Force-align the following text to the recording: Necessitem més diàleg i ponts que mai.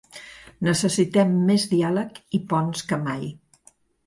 Necessitem 0.67 1.35
més 1.49 1.67
diàleg 1.75 2.19
i 2.39 2.41
ponts 2.55 2.85
que 2.89 3.01
mai. 3.05 3.31